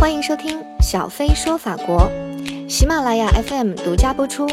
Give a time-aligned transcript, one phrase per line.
[0.00, 2.10] 欢迎收听小飞说法国，
[2.66, 4.48] 喜马拉雅 FM 独家播出。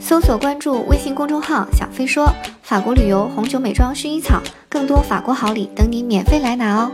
[0.00, 2.32] 搜索关注微信公众号“小飞说
[2.62, 6.90] 法国旅游、红酒、美妆、薰衣草”，更多法国好礼等你免费来拿哦！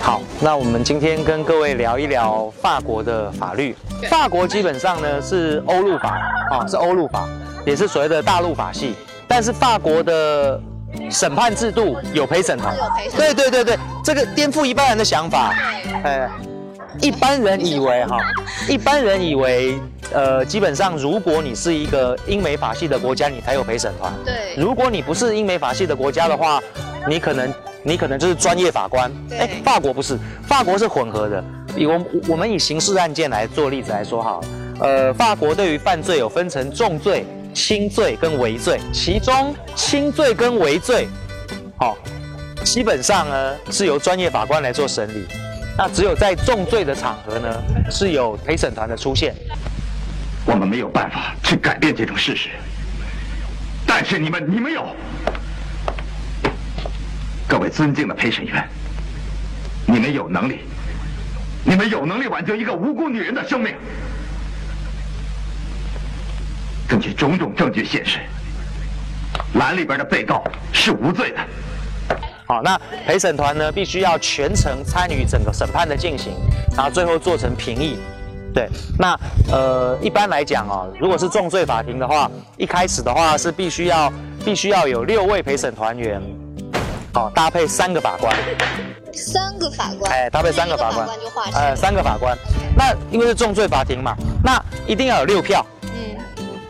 [0.00, 3.74] 好，那我们今天跟各位聊一聊法国的法律。
[4.08, 6.16] 法国基本上呢是欧陆法
[6.52, 7.28] 啊，是欧陆法，
[7.66, 8.94] 也是所谓的大陆法系。
[9.26, 10.60] 但是法国的
[11.10, 12.74] 审判制度有陪审团，
[13.16, 15.54] 对对对对，这个颠覆一般人的想法。
[16.04, 16.28] 哎，
[17.00, 18.18] 一般人以为哈，
[18.68, 19.78] 一般人以为，
[20.12, 24.12] 呃，基本上如果你是一个英美法系的国家，你才有陪审团。
[24.24, 26.60] 对，如果你不是英美法系的国家的话，
[27.08, 27.52] 你可能
[27.82, 29.10] 你可能就是专业法官。
[29.28, 31.42] 对哎，法国不是，法国是混合的。
[31.76, 34.40] 以我我们以刑事案件来做例子来说哈，
[34.80, 41.08] 呃，法国对于犯罪有分成重罪、轻罪跟违罪，其中轻罪跟违罪，
[41.78, 41.96] 好、
[42.64, 45.26] 基本上呢是由专业法官来做审理。
[45.76, 49.34] 那只有在重罪的场合呢，是有陪审团的出现。
[50.44, 52.48] 我们没有办法去改变这种事实，
[53.86, 54.84] 但是你们，你们有。
[57.46, 58.68] 各位尊敬的陪审员，
[59.86, 60.60] 你们有能力，
[61.64, 63.74] 你们有能力挽救一个无辜女人的生命。
[66.90, 68.18] 根据种种证据显示，
[69.54, 71.38] 栏里边的被告是无罪的。
[72.48, 76.32] 好，那陪审团呢，必须要全程参与整个审判的进行，
[76.76, 77.96] 然后最后做成评议。
[78.52, 78.68] 对，
[78.98, 79.16] 那
[79.52, 84.12] 呃，一般来讲哦，如果是重罪法庭的话，一开始的话是必须要
[84.44, 86.20] 必须要有六位陪审团员，
[87.14, 88.36] 好、搭配三个法官，
[89.12, 92.36] 三个法官，哎，搭配三个法官法官就划，呃，三个法官。
[92.76, 95.79] 那因为是重罪法庭嘛，那一定要有六票，嗯，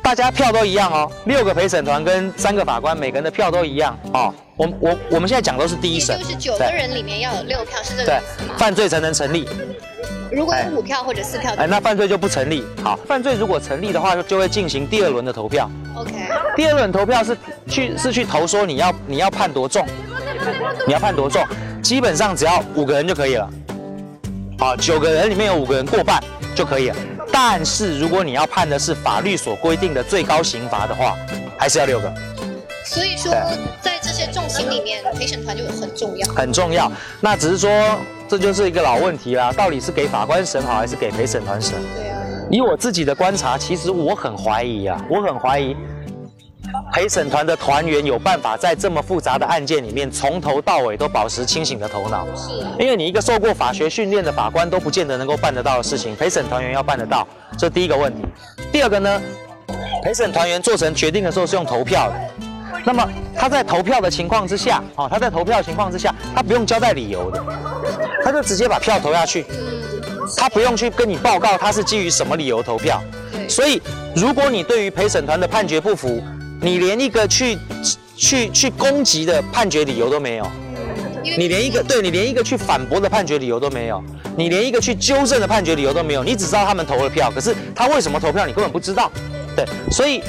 [0.03, 4.35] 大家票都一样哦，六个陪审团跟三个法官，每个人的票都一样哦。
[4.57, 8.55] 我我我们现在讲都是第一审，就是九个人里面要有六票，是这个对意思吗？
[8.59, 9.49] 犯罪才能成立。
[10.33, 12.65] 如果有五票或者四票哎，那犯罪就不成立。
[12.83, 15.71] 好，犯罪如果成立的话，就就会进行第二轮的投票。
[15.95, 16.13] ，OK，
[16.57, 17.37] 第二轮投票是
[17.69, 19.87] 去是去投说你要你要判多重，
[20.87, 21.45] 你要判多重，
[21.83, 23.49] 基本上只要五个人就可以了。
[24.59, 26.23] 好，九个人里面有五个人过半
[26.55, 26.97] 就可以了。
[27.33, 31.17] 但是如果你要判的是法律所规定的最高刑罚的话，
[31.57, 32.13] 还是要六个，
[32.85, 33.33] 所以说
[33.81, 36.29] 在这些重刑里面，陪审团就很重要。
[36.35, 36.91] 很重要。
[37.21, 37.71] 那只是说
[38.29, 41.73] 这就是一个老问题啦，到底是给法官审好还是给陪审团审？
[41.95, 42.19] 对啊，
[42.51, 45.77] 以我自己的观察，其实我很怀疑啊，我很怀疑
[46.93, 52.27] 陪审团的团员有办法在这么复杂的案件里面，从头到尾都保持清醒的头脑。
[52.35, 58.27] 是因为你一个受过法学训练的法官都不见得能够办得到的事情，陪审团员要办得到，这第一个问题。
[58.73, 59.23] 第二个呢，
[60.03, 62.45] 陪审团员做成决定的时候是用投票的，
[62.85, 67.43] 那么他在投票的情况之下，哦，他在投票的情况之下，他不用交代理由的，
[68.25, 69.47] 他就直接把票投下去。
[70.37, 73.03] 他不用去跟你报告他是基于什么理由投票，
[73.33, 73.83] 对所以
[74.15, 76.23] 如果你对于陪审团的判决不服，
[76.63, 77.59] 你连一个去
[78.17, 80.47] 去去攻击的判决理由都没有，
[81.37, 84.03] 你连一个对你连一个去反驳的判决理由都没有，
[84.37, 89.11] 你连一个去纠正的判决理由都没有，你只知道他们投了票，可是他为什么投票你根本不知道，
[89.57, 90.23] 对，所以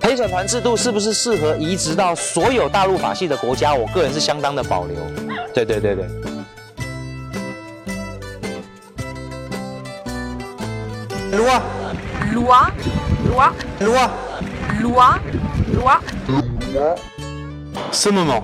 [0.00, 3.74] 陪审团制度是不是适合移植到所有大陆法系的国家？
[3.74, 4.96] 我个人是相当的保留，
[5.54, 6.06] 对对对对。
[11.32, 11.60] Loi,
[12.34, 12.70] loi,
[13.30, 14.10] loi, loi.
[14.80, 15.18] Loi,
[15.74, 15.98] loi.
[17.90, 18.42] Ce moment。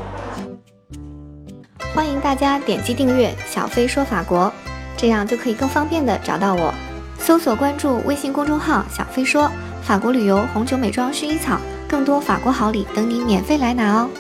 [1.94, 4.53] 欢迎大家点击订阅“小飞说法国”，
[4.97, 6.72] 这样就可以更方便的找到我。
[7.19, 9.50] 搜索关注微信公众号“小飞说”，
[9.83, 14.11] 法国旅游、红酒、美妆、薰衣草，更多法国好礼等你免费来拿哦。